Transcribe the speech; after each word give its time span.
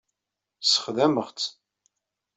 Sexdameɣ-tt. 0.61 1.47